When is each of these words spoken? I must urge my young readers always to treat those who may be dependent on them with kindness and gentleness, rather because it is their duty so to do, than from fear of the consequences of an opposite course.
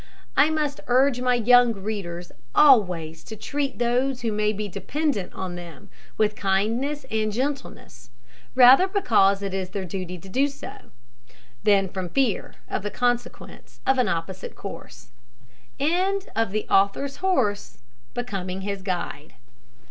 I 0.35 0.49
must 0.49 0.79
urge 0.87 1.21
my 1.21 1.35
young 1.35 1.73
readers 1.73 2.31
always 2.55 3.23
to 3.25 3.35
treat 3.35 3.77
those 3.77 4.21
who 4.21 4.31
may 4.31 4.51
be 4.51 4.67
dependent 4.67 5.31
on 5.35 5.53
them 5.53 5.91
with 6.17 6.35
kindness 6.35 7.05
and 7.11 7.31
gentleness, 7.31 8.09
rather 8.55 8.87
because 8.87 9.43
it 9.43 9.53
is 9.53 9.69
their 9.69 9.85
duty 9.85 10.17
so 10.19 10.21
to 10.21 10.29
do, 10.79 10.91
than 11.61 11.87
from 11.87 12.09
fear 12.09 12.55
of 12.67 12.81
the 12.81 12.89
consequences 12.89 13.79
of 13.85 13.99
an 13.99 14.07
opposite 14.07 14.55
course. 14.55 15.11